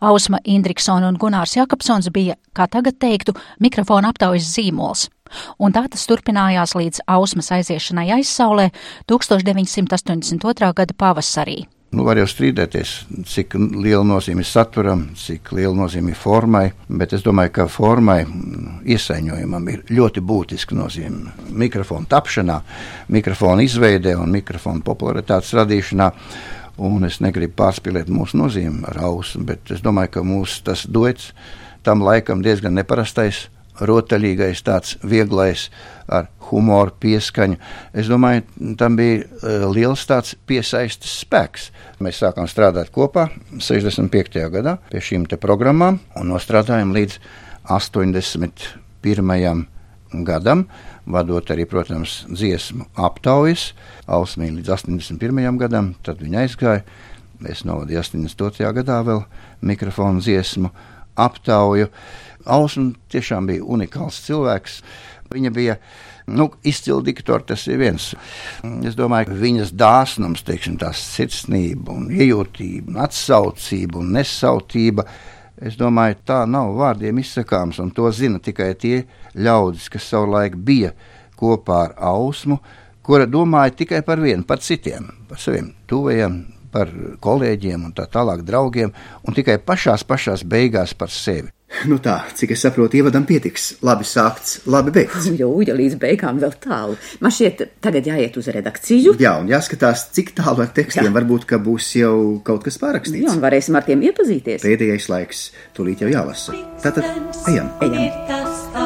Ausma 0.00 0.40
Indriksona 0.44 1.08
un 1.08 1.18
Gunārs 1.20 1.56
Jakobsons 1.56 2.10
bija, 2.14 2.38
kā 2.56 2.68
tagad 2.70 2.98
teiktu, 3.02 3.36
mikrofona 3.60 4.12
aptaujas 4.12 4.48
zīmols, 4.56 5.08
un 5.58 5.74
tā 5.74 5.86
tas 5.90 6.08
turpinājās 6.10 6.74
līdz 6.78 7.04
Ausmas 7.06 7.52
aiziešanai 7.54 8.10
aizsaulē 8.18 8.70
1982. 9.10 10.74
gada 10.74 10.98
pavasarī. 10.98 11.64
Nu, 11.94 12.02
var 12.02 12.18
jau 12.18 12.26
strīdēties, 12.26 12.92
cik 13.30 13.54
liela 13.54 14.02
nozīme 14.06 14.42
ir 14.42 14.48
saturam, 14.48 15.04
cik 15.18 15.52
liela 15.54 15.76
nozīme 15.78 16.10
ir 16.10 16.18
formai, 16.18 16.64
bet 16.88 17.12
es 17.14 17.22
domāju, 17.22 17.52
ka 17.54 17.66
formai 17.70 18.24
iesaņojumam 18.90 19.68
ir 19.70 19.84
ļoti 19.94 20.24
būtiska 20.26 20.74
nozīme. 20.74 21.30
Mikrofona 21.54 22.10
tapšanā, 22.10 22.58
mikrofona 23.14 23.62
izveidē 23.62 24.16
un 24.18 24.34
mikrofona 24.34 24.82
popularitātes 24.82 25.54
radīšanā. 25.60 26.10
Un 26.82 27.06
es 27.06 27.20
negribu 27.22 27.54
pārspīlēt 27.60 28.08
mūsu 28.10 28.40
nozīmi 28.40 28.82
ar 28.90 28.98
ausu, 29.06 29.44
bet 29.46 29.70
es 29.70 29.84
domāju, 29.84 30.16
ka 30.16 30.24
mūsu 30.26 30.64
tas 30.66 30.82
duets 30.90 31.30
tam 31.86 32.02
laikam 32.02 32.42
diezgan 32.42 32.74
neparastais 32.74 33.44
rotaļīgais, 33.82 34.62
tāds 34.62 34.94
vieglais, 35.02 35.66
ar 36.06 36.28
humoru 36.50 36.94
pieskaņu. 37.02 37.58
Es 37.96 38.10
domāju, 38.10 38.44
tam 38.78 38.98
bija 38.98 39.24
uh, 39.24 39.66
liels 39.74 40.04
tāds 40.06 40.34
piesaistes 40.46 41.16
spēks. 41.24 41.70
Mēs 42.04 42.22
sākām 42.22 42.46
strādāt 42.50 42.92
kopā 42.94 43.28
65. 43.58 44.38
gadā 44.54 44.78
pie 44.90 45.02
šīm 45.02 45.26
programmām 45.42 45.98
un 46.20 46.30
nostrādājām 46.30 46.94
līdz 46.94 47.18
81. 47.74 49.73
Gadam, 50.26 50.66
vadot 51.10 51.50
arī, 51.50 51.66
protams, 51.68 52.22
dziesmu 52.30 52.86
aptaujas, 52.94 53.72
Ausmī 54.06 54.52
līdz 54.54 54.70
81. 54.76 55.58
gadam, 55.58 55.94
tad 56.06 56.22
viņa 56.22 56.44
aizgāja. 56.44 56.84
Es 57.50 57.64
novadīju 57.66 58.00
82. 58.00 58.70
gadā 58.78 59.00
vēl 59.04 59.24
mikrofonu 59.66 60.22
dziesmu 60.22 60.70
aptauju. 61.20 61.90
Ausma 62.44 62.92
tiešām 63.12 63.48
bija 63.48 63.64
unikāls 63.64 64.22
cilvēks. 64.26 64.80
Viņa 65.32 65.50
bija 65.54 65.76
nu, 66.30 66.48
izcila 66.64 67.02
diktatūra, 67.04 67.44
tas 67.50 67.66
ir 67.68 67.80
viens. 67.80 68.10
Es 68.86 68.96
domāju, 68.96 69.30
ka 69.30 69.38
viņas 69.40 69.72
dāsnums, 69.76 70.44
teiksim, 70.46 70.78
tās 70.80 71.02
sirsnība, 71.16 71.96
un 71.96 72.10
iejūtība, 72.12 72.92
un 72.92 73.00
atsaucība 73.04 74.00
un 74.00 74.12
nesautība. 74.18 75.06
Es 75.62 75.76
domāju, 75.78 76.16
tā 76.26 76.40
nav 76.50 76.72
vārdiem 76.74 77.20
izsakāms, 77.22 77.78
un 77.82 77.92
to 77.94 78.10
zina 78.10 78.40
tikai 78.42 78.72
tie 78.74 79.04
ļaudis, 79.38 79.86
kas 79.92 80.08
savulaik 80.10 80.56
bija 80.56 80.90
kopā 81.38 81.78
ar 81.84 81.94
ausmu, 82.10 82.58
kura 83.04 83.28
domāja 83.30 83.76
tikai 83.84 84.02
par 84.02 84.22
vienu, 84.22 84.42
par 84.48 84.58
citiem, 84.64 85.06
par 85.28 85.38
saviem 85.38 85.70
tuvajiem, 85.90 86.40
par 86.74 86.90
kolēģiem 87.24 87.88
un 87.88 87.94
tā 87.96 88.08
tālāk 88.10 88.42
draugiem, 88.46 88.94
un 89.24 89.36
tikai 89.36 89.60
pašās 89.62 90.06
pašās 90.08 90.46
beigās 90.46 90.96
par 90.98 91.12
sevi. 91.14 91.52
Nu 91.88 91.96
tā, 91.98 92.20
cik 92.38 92.52
es 92.54 92.62
saprotu, 92.62 93.00
ievadam 93.00 93.24
pietiks. 93.26 93.72
Labi 93.84 94.06
sākts, 94.06 94.60
labi 94.70 94.94
beigts. 94.94 95.26
Jo 95.40 95.48
uja 95.58 95.74
līdz 95.74 95.96
beigām 96.00 96.38
vēl 96.42 96.54
tālu. 96.62 96.94
Man 97.24 97.34
šķiet, 97.34 97.64
tagad 97.82 98.06
jāiet 98.06 98.38
uz 98.38 98.48
redakciju. 98.54 99.16
Jā, 99.20 99.34
un 99.42 99.50
jāskatās, 99.50 100.06
cik 100.14 100.34
tālu 100.38 100.62
ar 100.64 100.70
tekstiem. 100.76 101.10
Jā. 101.10 101.16
Varbūt, 101.18 101.48
ka 101.50 101.58
būs 101.62 101.90
jau 101.98 102.14
kaut 102.46 102.62
kas 102.68 102.78
pārakstīts. 102.82 103.26
Jā, 103.26 103.34
un 103.34 103.42
varēsim 103.42 103.80
ar 103.80 103.88
tiem 103.88 104.06
iepazīties. 104.06 104.62
Pēdējais 104.64 105.10
laiks, 105.10 105.44
tūlīt 105.76 106.06
jau 106.06 106.14
jālasa. 106.14 106.56
Tātad, 106.84 107.10
ejam! 107.50 107.74
ejam. 107.82 108.83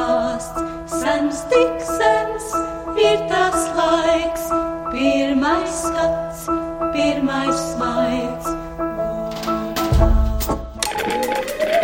Pirmais 7.09 7.61
smaids. 7.73 8.49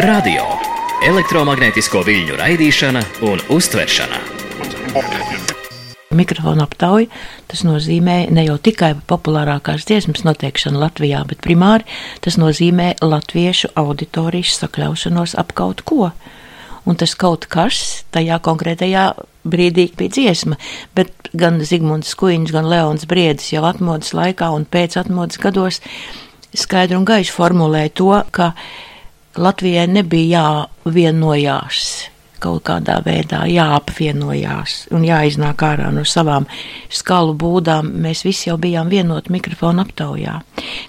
Radio 0.04 0.44
elektromagnētisko 1.06 2.02
viļņu 2.04 2.36
raidīšana 2.40 3.02
un 3.30 3.40
uztveršana. 3.56 4.20
Mikrofona 6.14 6.66
aptauja 6.68 7.08
tas 7.48 7.64
nozīmē 7.64 8.18
ne 8.36 8.44
jau 8.44 8.58
tikai 8.68 8.92
populārākās 9.08 9.88
dziesmas 9.88 10.26
noteikšanu 10.28 10.82
Latvijā, 10.82 11.24
bet 11.30 11.40
primāri 11.46 11.88
tas 12.24 12.36
nozīmē 12.40 12.92
latviešu 13.00 13.72
auditorijas 13.80 14.58
sakļaušanos 14.60 15.38
ap 15.40 15.56
kaut 15.56 15.86
ko. 15.88 16.10
Un 16.84 17.00
tas 17.00 17.16
kaut 17.16 17.48
kas 17.48 18.04
tajā 18.12 18.42
konkrētajā 18.44 19.08
brīdī 19.44 19.88
bija 19.96 20.14
dziesma, 20.16 20.58
bet 20.96 21.30
gan 21.36 21.60
Zigmunds 21.64 22.14
Kuiņš, 22.18 22.54
gan 22.54 22.68
Leons 22.70 23.06
Briedis 23.10 23.52
jau 23.52 23.64
atmodas 23.68 24.14
laikā 24.16 24.50
un 24.54 24.66
pēc 24.66 24.98
atmodas 25.00 25.40
gados 25.42 25.80
skaidri 26.54 26.96
un 26.98 27.06
gaiši 27.08 27.34
formulēja 27.34 27.94
to, 28.00 28.10
ka 28.34 28.52
Latvijai 29.34 29.88
nebija 29.90 30.42
jāvienojās 30.86 32.10
kaut 32.44 32.62
kādā 32.68 32.98
veidā 33.04 33.44
jāapvienojās 33.48 34.76
un 34.94 35.06
jāiznāk 35.06 35.64
ārā 35.64 35.88
no 35.94 36.04
savām 36.08 36.46
skalu 36.92 37.34
būdām. 37.40 37.88
Mēs 38.04 38.24
visi 38.26 38.50
jau 38.50 38.58
bijām 38.60 38.92
vienoti 38.92 39.32
mikrofonu 39.32 39.84
aptaujā. 39.84 40.38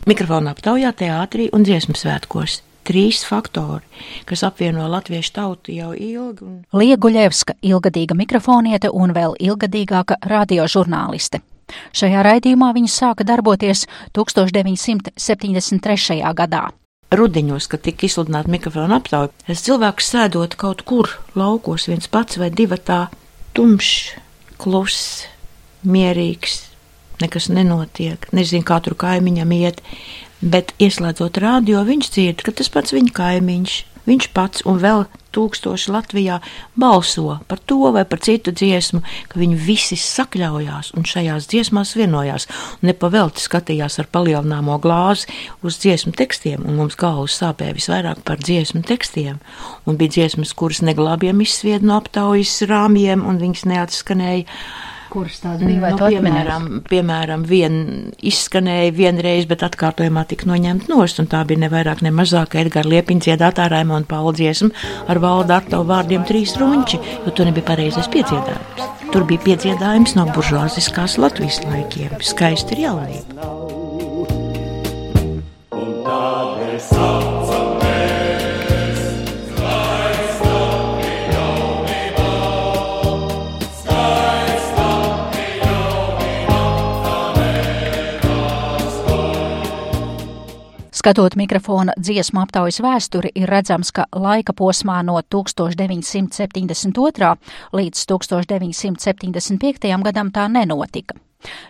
Mikrofonu 0.10 0.52
aptaujā, 0.52 0.92
teātrī 1.00 1.50
un 1.56 1.64
dziesmu 1.68 1.96
svētkos. 1.98 2.60
Trīs 2.86 3.24
faktori, 3.26 3.82
kas 4.30 4.44
apvieno 4.46 4.86
latviešu 4.92 5.32
tautu 5.34 5.74
jau 5.74 5.94
ilgi. 5.98 6.46
Un... 6.46 6.62
Lieguļevska, 6.78 7.54
ilgadīga 7.66 8.14
mikrofoniete 8.18 8.90
un 8.94 9.14
vēl 9.16 9.34
ilgadīgāka 9.42 10.16
radiožurnāliste. 10.22 11.42
Šajā 11.98 12.22
raidījumā 12.28 12.70
viņa 12.76 12.92
sāka 12.94 13.24
darboties 13.26 13.88
1973. 14.14 16.20
gadā. 16.38 16.70
Rudeņos, 17.16 17.68
kad 17.70 17.80
tika 17.86 18.06
izsludināta 18.06 18.50
mikrofona 18.54 18.96
aptauja, 19.00 19.30
es 19.50 19.64
cilvēks 19.66 20.06
sēdot 20.14 20.52
kaut 20.60 20.82
kur 20.86 21.06
laukos, 21.38 21.88
viens 21.90 22.08
pats 22.12 22.38
vai 22.42 22.50
divi 22.54 22.78
tā 22.82 23.08
tumšs, 23.58 24.14
kluss, 24.62 25.26
mierīgs, 25.86 26.66
nekas 27.22 27.50
nenotiek, 27.54 28.26
nezinu, 28.36 28.66
kā 28.68 28.82
tur 28.84 28.96
kaimiņam 29.00 29.52
iet, 29.56 29.82
bet 30.42 30.76
ieslēdzot 30.82 31.42
rādio, 31.42 31.84
viņš 31.88 32.14
dzird, 32.16 32.46
ka 32.46 32.56
tas 32.56 32.72
pats 32.74 32.96
viņa 32.96 33.14
kaimiņš 33.16 33.82
viņš 34.06 34.28
pats 34.36 34.66
un 34.70 34.80
vēl 34.82 35.06
tūkstoši 35.36 35.92
Latvijā 35.92 36.38
balso 36.80 37.40
par 37.50 37.60
to 37.68 37.92
vai 37.92 38.06
par 38.08 38.22
citu 38.24 38.54
dziesmu, 38.56 39.02
ka 39.30 39.40
viņi 39.42 39.58
visi 39.60 39.98
sakļaujās 40.00 40.94
un 40.96 41.08
šajās 41.08 41.50
dziesmās 41.52 41.96
vienojās, 42.00 42.48
un 42.80 42.92
nepavelti 42.92 43.44
skatījās 43.44 44.00
ar 44.00 44.10
palielināmo 44.14 44.78
glāzi 44.84 45.28
uz 45.66 45.80
dziesmu 45.84 46.16
tekstiem, 46.16 46.64
un 46.64 46.80
mums 46.80 46.98
galvas 47.00 47.36
sāpēja 47.42 47.76
visvairāk 47.76 48.24
par 48.28 48.40
dziesmu 48.40 48.86
tekstiem, 48.88 49.42
un 49.86 50.00
bija 50.00 50.20
dziesmas, 50.20 50.56
kuras 50.56 50.84
neglābiem 50.86 51.44
izsvied 51.44 51.84
no 51.84 52.00
aptaujas 52.00 52.62
rāmjiem, 52.70 53.26
un 53.28 53.42
viņas 53.42 53.68
neatskanēja 53.74 54.48
kuras 55.12 55.40
tādas 55.44 55.66
bija? 55.66 55.92
Nu, 55.94 56.00
piemēram, 56.00 56.68
piemēram, 56.90 57.46
vien 57.48 57.78
izskanēja 58.26 58.94
vienreiz, 58.96 59.48
bet 59.50 59.66
atkārtojumā 59.68 60.26
tika 60.30 60.50
noņemta 60.50 60.92
nost, 60.92 61.22
un 61.22 61.30
tā 61.32 61.44
bija 61.48 61.66
ne 61.66 61.72
vairāk, 61.74 62.04
ne 62.06 62.12
mazāk 62.16 62.58
Edgara 62.62 62.90
Liepiņa 62.92 63.28
dziedātā 63.28 63.70
Raimona 63.72 64.08
Paula 64.10 64.36
dziesma 64.36 64.72
ar 65.12 65.22
valda 65.24 65.60
Artavu 65.62 65.88
vārdiem 65.90 66.26
trīs 66.28 66.58
runči, 66.62 67.00
jo 67.26 67.34
to 67.36 67.48
nebija 67.48 67.70
pareizais 67.72 68.12
piedziedājums. 68.14 68.92
Tur 69.14 69.28
bija 69.30 69.46
piedziedājums 69.46 70.18
no 70.18 70.28
buržuāziskās 70.36 71.20
Latvijas 71.22 71.62
laikiem. 71.68 72.18
Skaisti 72.26 72.76
ir 72.76 72.86
jaunība. 72.90 73.50
Un 75.76 75.98
tādēļ 76.06 76.80
saucam. 76.90 77.45
Skatot 91.06 91.36
mikrofona 91.38 91.94
dziesmu 92.02 92.40
aptaujas 92.42 92.80
vēsturi, 92.82 93.30
ir 93.38 93.46
redzams, 93.46 93.92
ka 93.94 94.10
laika 94.10 94.58
posmā 94.58 95.04
no 95.06 95.20
1972. 95.22 97.28
līdz 97.78 98.00
1975. 98.10 99.86
gadam 100.08 100.32
tā 100.34 100.48
nenotika. 100.50 101.14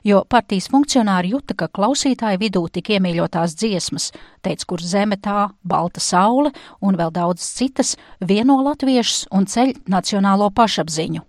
Jo 0.07 0.23
partijas 0.23 0.71
funkcionāri 0.71 1.33
juta, 1.33 1.51
ka 1.51 1.67
klausītāju 1.67 2.39
vidū 2.45 2.63
tik 2.71 2.95
iemīļotās 2.95 3.59
dziesmas, 3.59 4.15
teica, 4.39 4.63
kur 4.71 4.79
zeme 4.79 5.19
tā, 5.19 5.51
balta 5.67 5.99
saule 5.99 6.55
un 6.79 6.95
vēl 6.95 7.11
daudz 7.11 7.43
citas, 7.57 7.99
vieno 8.23 8.63
latviešus 8.63 9.27
un 9.35 9.51
ceļ 9.51 9.83
nacionālo 9.91 10.47
pašapziņu. 10.55 11.27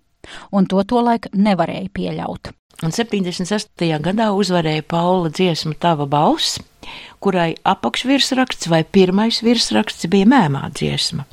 Un 0.55 0.63
to 0.63 0.79
tolaik 0.87 1.27
nevarēja 1.35 1.91
pieļaut. 1.91 2.55
Un 2.85 2.93
78. 2.93 3.97
gadā 4.05 4.27
uzvarēja 4.37 4.83
Paula 4.85 5.31
dziesma 5.33 5.73
Tava 5.81 6.05
balss, 6.07 6.59
kurai 7.23 7.55
apakšvirsraksts 7.67 8.69
vai 8.71 8.83
pirmais 8.83 9.41
virsraksts 9.45 10.09
bija 10.11 10.29
mēmā 10.29 10.67
dziesma. 10.75 11.25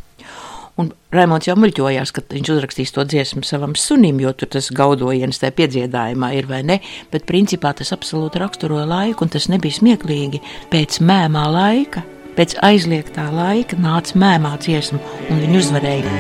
Un 0.75 0.89
Raimons 1.15 1.47
jau 1.47 1.55
muļķojās, 1.55 2.11
ka 2.11 2.25
viņš 2.33 2.49
uzrakstīs 2.51 2.91
to 2.97 3.05
dziesmu 3.07 3.45
savam 3.47 3.77
sunim, 3.79 4.19
jo 4.19 4.33
tur 4.35 4.51
tas 4.57 4.73
gaudojiens 4.75 5.39
tajā 5.39 5.55
piedziedājumā 5.61 6.33
ir 6.35 6.49
vai 6.51 6.65
ne, 6.67 6.81
bet 7.13 7.29
principā 7.29 7.71
tas 7.79 7.95
absolūti 7.95 8.43
raksturoja 8.43 8.89
laiku, 8.91 9.23
un 9.23 9.31
tas 9.31 9.47
nebija 9.53 9.79
smieklīgi. 9.79 10.43
Pēc 10.75 10.99
mēmā 10.99 11.45
laika, 11.55 12.03
pēc 12.35 12.57
aizliegtā 12.67 13.29
laika 13.31 13.79
nāca 13.79 14.19
mēmā 14.19 14.57
dziesma, 14.65 14.99
un 15.31 15.45
viņi 15.45 15.63
uzvarēja. 15.63 16.17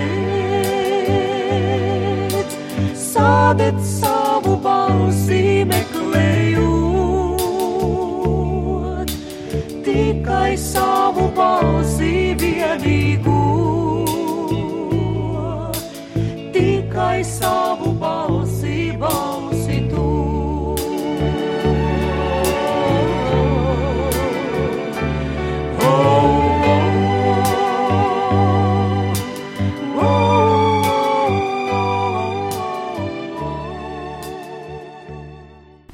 Sādet 2.95 3.83
savu 3.83 4.55
balsi 4.63 5.67
meklējot, 5.67 6.34
tikai 10.45 10.59
savu 10.61 11.31
balsi 11.33 12.37
vienīgu, 12.37 13.37
tikai 16.53 17.25
savu 17.25 17.74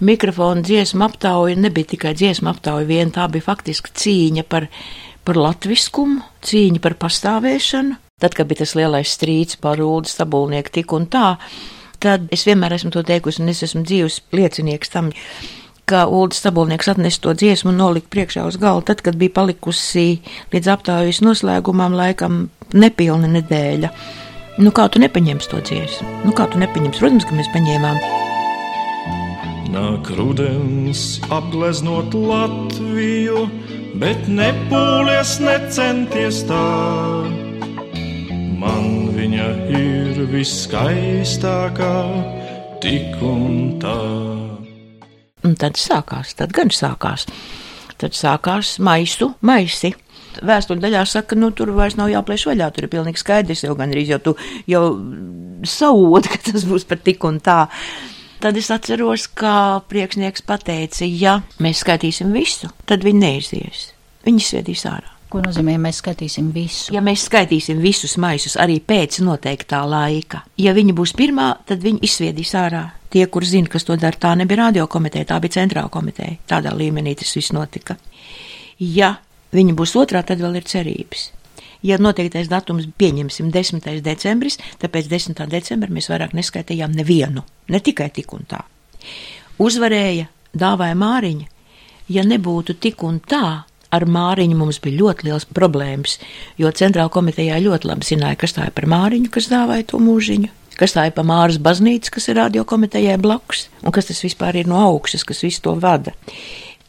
mikrofona 0.01 0.65
dziesmu 0.65 1.05
aptauja 1.07 1.57
nebija 1.57 1.93
tikai 1.95 2.15
dziesmu 2.17 2.51
aptauja 2.51 2.89
vien, 2.89 3.13
tā 3.15 3.27
bija 3.33 3.47
faktiski 3.47 3.93
cīņa 4.03 4.47
par, 4.49 4.69
par 5.25 5.41
latviskumu, 5.41 6.25
cīņa 6.47 6.83
par 6.85 6.97
pastāvēšanu. 7.01 7.99
Tad, 8.21 8.35
kad 8.37 8.49
bija 8.49 8.63
tas 8.65 8.75
lielais 8.77 9.09
strīds 9.09 9.57
par 9.61 9.81
ūdens 9.81 10.13
stabulnieku 10.13 10.75
tik 10.75 10.93
un 10.93 11.07
tā, 11.09 11.39
tad 12.05 12.29
es 12.35 12.45
vienmēr 12.49 12.77
esmu 12.77 12.93
to 12.93 13.05
teikusi, 13.07 13.41
un 13.41 13.49
es 13.53 13.63
esmu 13.65 13.81
dzīves 13.89 14.21
liecinieks 14.37 14.93
tam, 14.93 15.09
ka 15.91 16.05
Ulrichs 16.07 16.39
Stabulnieks 16.45 16.91
atnesa 16.93 17.25
to 17.25 17.35
dziesmu 17.35 17.73
un 17.73 17.81
nolika 17.81 18.13
priekšā 18.15 18.45
uz 18.47 18.61
galda, 18.63 18.93
tad, 18.93 19.03
kad 19.07 19.19
bija 19.19 19.35
palikusi 19.41 20.21
līdz 20.53 20.73
aptaujas 20.77 21.23
noslēgumam 21.25 21.97
laikam 21.99 22.45
nepilna 22.77 23.31
nedēļa. 23.41 23.95
Nu, 24.61 24.75
kā 24.77 24.91
tu 24.93 25.03
nepaņemsi 25.03 25.51
to 25.51 25.63
dziesmu? 25.65 26.11
Nu, 26.27 26.37
kā 26.37 26.47
tu 26.53 26.61
nepaņemsi? 26.63 27.01
Protams, 27.01 27.27
ka 27.27 27.39
mēs 27.39 27.49
paņēmām. 27.57 28.30
Nāk 29.71 30.09
rudens 30.19 31.21
apgleznot 31.31 32.11
Latviju, 32.19 33.45
bet 34.03 34.27
nepūlies, 34.27 35.37
necenties 35.45 36.41
tā. 36.49 36.65
Man 38.59 39.13
viņa 39.15 39.47
ir 39.71 40.19
viskaistākā, 40.33 41.95
tik 42.83 43.23
un 43.23 43.79
tā. 43.79 43.97
Un 45.47 45.55
tad 45.55 45.79
sākās, 45.79 46.35
tad 46.35 46.51
gan 46.57 46.75
sākās. 46.75 47.29
Tad 48.01 48.19
sākās 48.19 48.75
maisu, 48.83 49.37
maisi. 49.47 49.95
Vēstuļu 50.47 50.83
daļā 50.83 51.07
saka, 51.07 51.39
nu 51.39 51.55
tur 51.55 51.71
vairs 51.79 51.95
nav 52.01 52.11
jāplēš 52.11 52.51
vaļā, 52.51 52.73
tur 52.75 52.89
ir 52.89 52.97
pilnīgi 52.99 53.23
skaidrs, 53.23 53.69
jau 53.69 53.79
gan 53.79 53.95
arī 53.95 54.09
jau 54.09 54.19
tu 54.25 54.35
jau 54.67 54.87
saūti, 55.63 56.31
ka 56.35 56.49
tas 56.51 56.67
būs 56.67 56.91
par 56.91 56.99
tik 57.07 57.23
un 57.31 57.39
tā. 57.39 57.69
Tad 58.41 58.57
es 58.57 58.71
atceros, 58.73 59.27
kā 59.37 59.83
priekšnieks 59.91 60.47
pateica, 60.49 61.05
ja 61.05 61.35
mēs 61.61 61.83
skaitīsim 61.85 62.31
visu, 62.33 62.71
tad 62.89 63.03
viņi 63.05 63.21
neizies. 63.21 63.83
Viņi 64.25 64.45
sviedīs 64.47 64.85
ārā. 64.89 65.11
Ko 65.31 65.43
nozīmē, 65.45 65.75
ja 65.77 65.81
mēs 65.83 65.99
skaitīsim 66.01 66.49
visu? 66.55 66.95
Ja 66.95 67.03
mēs 67.05 67.27
skaitīsim 67.29 67.83
visus 67.85 68.17
maisus 68.19 68.57
arī 68.59 68.79
pēc 68.81 69.21
noteiktā 69.23 69.83
laika, 69.87 70.41
ja 70.59 70.73
viņi 70.75 70.95
būs 70.97 71.13
pirmā, 71.19 71.51
tad 71.69 71.85
viņi 71.85 72.01
izsviedīs 72.09 72.55
ārā. 72.59 72.87
Tie, 73.13 73.27
kur 73.29 73.45
zina, 73.45 73.69
kas 73.69 73.85
to 73.85 73.99
dara, 74.01 74.17
tā 74.17 74.33
nebija 74.39 74.65
radio 74.65 74.87
komiteja, 74.89 75.29
tā 75.35 75.41
bija 75.43 75.59
centrāla 75.59 75.93
komiteja. 75.93 76.39
Tādā 76.49 76.73
līmenī 76.75 77.13
tas 77.21 77.35
viss 77.37 77.53
notika. 77.53 77.99
Ja 78.81 79.19
viņi 79.53 79.77
būs 79.77 79.95
otrā, 80.01 80.25
tad 80.25 80.41
vēl 80.41 80.63
ir 80.63 80.67
cerības 80.71 81.29
ja 81.87 81.99
noteiktais 82.01 82.51
datums 82.51 82.89
pieņemsim 82.99 83.51
10. 83.55 83.89
decembris, 84.05 84.59
tāpēc 84.83 85.09
10. 85.11 85.41
decembrī 85.51 85.97
mēs 85.97 86.11
vairāk 86.13 86.37
neskaitījām 86.37 86.95
nevienu, 86.97 87.45
ne 87.69 87.81
tikai 87.81 88.11
tik 88.15 88.35
un 88.37 88.47
tā. 88.51 88.63
Uzvarēja 89.61 90.29
dāvāja 90.57 90.97
Māriņa. 90.99 91.49
Ja 92.11 92.25
nebūtu 92.27 92.75
tik 92.83 93.05
un 93.07 93.21
tā, 93.23 93.63
ar 93.91 94.07
Māriņu 94.07 94.57
mums 94.59 94.81
bija 94.83 94.99
ļoti 95.01 95.29
liels 95.29 95.47
problēmas, 95.47 96.19
jo 96.59 96.71
centrāla 96.75 97.13
komitejā 97.13 97.59
ļoti 97.63 97.91
labi 97.91 98.09
zināja, 98.09 98.39
kas 98.41 98.57
tā 98.57 98.69
ir 98.69 98.75
par 98.75 98.89
Māriņu, 98.91 99.31
kas 99.35 99.51
dāvāja 99.51 99.87
to 99.93 100.01
mūžiņu, 100.03 100.51
kas 100.81 100.97
tā 100.97 101.07
ir 101.09 101.15
pa 101.17 101.25
Māras 101.27 101.61
baznīca, 101.63 102.15
kas 102.17 102.31
ir 102.31 102.39
radio 102.41 102.65
komitejai 102.67 103.19
blakus, 103.21 103.69
un 103.85 103.95
kas 103.95 104.11
tas 104.11 104.23
vispār 104.25 104.63
ir 104.63 104.71
no 104.71 104.81
augšas, 104.81 105.27
kas 105.29 105.45
visu 105.47 105.67
to 105.67 105.77
vada. 105.83 106.15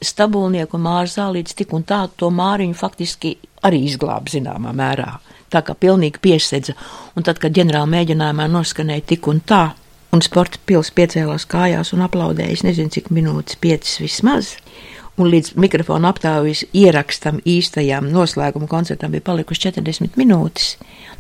Stabulnieku 0.01 0.77
līdz 0.77 1.55
tik 1.55 1.73
un 1.73 1.83
tā 1.83 2.07
to 2.17 2.29
māriņu 2.29 2.73
faktiski 2.73 3.37
arī 3.63 3.85
izglāba 3.85 4.29
zināmā 4.29 4.73
mērā. 4.73 5.19
Tā 5.51 5.61
kā 5.61 5.75
pilnīgi 5.75 6.19
piesedza. 6.21 6.73
Un 7.15 7.23
tad, 7.23 7.39
kad 7.39 7.51
ģenerāla 7.51 7.89
mēģinājumā 7.91 8.47
noskanēja 8.47 9.05
tik 9.05 9.27
un 9.27 9.41
tā, 9.41 9.73
un 10.11 10.21
sporta 10.21 10.57
pils 10.65 10.91
piecēlās 10.95 11.45
kājās 11.45 11.93
un 11.93 12.05
aplaudēja, 12.07 12.55
es 12.55 12.63
nezinu, 12.63 12.89
cik 12.89 13.11
minūtes, 13.11 13.59
piecas 13.59 13.99
vismaz. 14.01 14.55
Un 15.19 15.27
līdz 15.27 15.57
mikrofona 15.59 16.09
aptaujas 16.13 16.63
ierakstam 16.73 17.41
īstajām 17.45 18.07
noslēguma 18.13 18.69
koncertam 18.71 19.11
bija 19.11 19.27
palikuši 19.27 19.67
40 19.67 20.15
minūtes. 20.17 20.77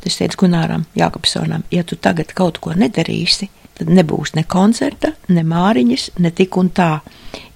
Es 0.07 0.17
teicu 0.17 0.45
Gunāram 0.45 0.87
Jākapsonam, 0.97 1.67
ja 1.69 1.83
tu 1.83 1.99
tagad 1.99 2.31
kaut 2.33 2.57
ko 2.63 2.73
nedarīsi, 2.73 3.51
tad 3.81 3.89
nebūs 3.89 4.35
ne 4.37 4.45
koncerta, 4.45 5.15
ne 5.33 5.41
māriņas, 5.47 6.11
ne 6.21 6.31
tik 6.37 6.57
un 6.61 6.69
tā. 6.77 6.91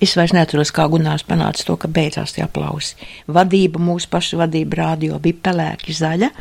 Es 0.01 0.15
vairs 0.17 0.33
neaturos, 0.33 0.71
kā 0.73 0.87
Gunārs 0.89 1.25
panāca 1.27 1.65
to, 1.67 1.75
ka 1.77 1.89
beidzās 1.91 2.33
tie 2.35 2.45
aplausi. 2.45 2.97
Vadība, 3.31 3.81
mūsu 3.81 4.09
paša 4.11 4.39
vadība 4.41 4.81
rādio 4.81 5.19
bija 5.21 5.41
pelēki 5.49 5.93
zaļa, 5.95 6.31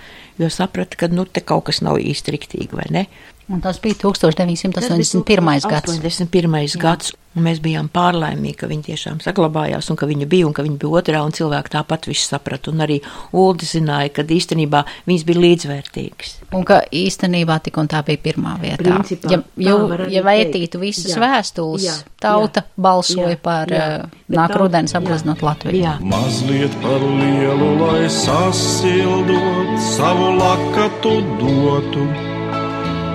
jo 0.41 0.51
saprata, 0.51 0.99
ka 0.99 1.11
nu 1.13 1.27
te 1.29 1.45
kaut 1.45 1.69
kas 1.69 1.83
nav 1.85 2.01
īsti 2.01 2.37
riktīgi, 2.37 2.73
vai 2.79 2.89
ne? 2.95 3.05
Un 3.49 3.61
tas 3.61 3.81
bija 3.81 3.95
1981. 3.95 5.69
gads. 5.69 5.91
81. 6.01 6.79
gads, 6.81 7.13
un 7.37 7.45
mēs 7.45 7.59
bijām 7.61 7.91
pārlaimīgi, 7.93 8.57
ka 8.63 8.69
viņi 8.71 8.87
tiešām 8.87 9.19
saglabājās, 9.21 9.91
un 9.93 9.99
ka 10.01 10.09
viņa 10.09 10.29
bija, 10.31 10.47
un 10.49 10.55
ka 10.57 10.65
viņa 10.65 10.79
bija 10.81 11.01
otrā, 11.01 11.21
un 11.27 11.35
cilvēki 11.37 11.75
tāpat 11.75 12.09
visu 12.09 12.25
saprata, 12.31 12.73
un 12.73 12.81
arī 12.87 13.01
Uldi 13.37 13.69
zināja, 13.69 14.15
ka 14.17 14.25
īstenībā 14.25 14.85
viņas 15.11 15.27
bija 15.29 15.43
līdzvērtīgas. 15.45 16.35
Un 16.57 16.65
ka 16.65 16.81
īstenībā 16.89 17.59
tik 17.67 17.77
un 17.83 17.91
tā 17.91 18.01
bija 18.07 18.23
pirmā 18.25 18.57
vietā. 18.63 18.81
Principā, 18.81 19.35
ja, 19.35 19.77
arī 19.99 20.09
ja 20.15 20.25
vērtītu 20.25 20.81
visas 20.81 21.13
Jā. 21.13 21.21
vēstules, 21.27 21.85
Jā. 21.85 21.97
tauta 22.25 22.65
Jā. 22.65 22.69
balsoja 22.89 23.35
Jā. 23.35 23.41
par 23.45 23.69
Jā. 23.69 23.89
Bet 24.25 24.39
nāk 24.39 24.57
rudens 24.57 24.97
apgleznot 24.97 25.45
Latviju. 25.45 25.83
Jā. 25.85 25.99
Mazliet 26.01 26.73
par 26.81 27.03
lielu, 27.03 27.75
lai 27.83 28.07
sasildot 28.09 29.75
savu 29.93 30.33
lakatu 30.39 31.19
dotu, 31.43 32.09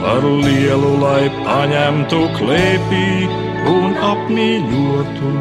par 0.02 0.26
lielu, 0.26 0.92
lai 1.04 1.30
paņemtu 1.44 2.20
klēpī 2.38 3.08
un 3.74 3.98
apmīļotu. 4.12 5.32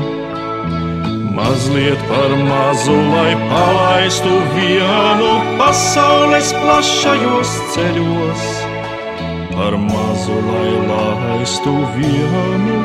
Mazliet 1.38 2.01
par 2.11 2.35
mazu, 2.42 2.97
lai 3.14 3.35
palaistu 3.51 4.38
vienu 4.57 5.35
pasaules 5.61 6.51
plašajos 6.62 7.53
ceļos, 7.77 8.49
par 9.55 9.79
mazu, 9.88 10.40
lai 10.49 10.73
laistu 10.90 11.77
vienu 11.94 12.81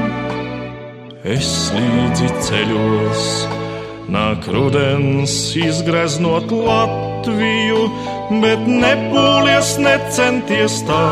es 1.24 1.72
līdzi 1.72 2.30
ceļos. 2.44 3.28
Nāk 4.12 4.46
rudens, 4.52 5.34
izgreznot 5.56 6.52
Latviju, 7.24 7.86
bet 8.44 8.66
nepūlies, 8.68 9.78
necenties 9.80 10.82
tā. 10.84 11.04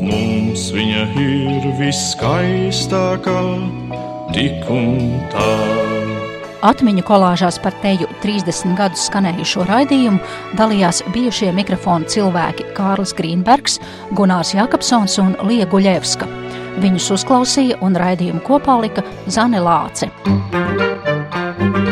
Mums 0.00 0.70
viņa 0.72 1.02
ir 1.20 1.66
viskaistākā, 1.76 3.42
tik 4.32 4.70
un 4.72 5.20
tā. 5.34 5.50
Atmiņu 6.64 7.04
kolāžās 7.04 7.60
par 7.60 7.76
teju 7.84 8.08
30 8.24 8.72
gadus 8.78 9.04
skanējušo 9.10 9.68
raidījumu 9.68 10.24
dalījās 10.56 11.02
bijušie 11.12 11.52
mikrofona 11.52 12.08
cilvēki 12.08 12.70
Kārlis 12.72 13.12
Grīnbergs, 13.18 13.82
Gunārs 14.16 14.54
Jakobsons 14.56 15.18
un 15.20 15.36
Lija 15.44 15.68
Guļevska. 15.68 16.30
Viņus 16.80 17.12
uzklausīja 17.18 17.82
un 17.84 18.00
raidījumu 18.00 18.40
kopā 18.48 18.80
lika 18.80 19.04
Zane 19.28 19.60
Lāce. 19.60 20.08
Reiz 21.52 21.91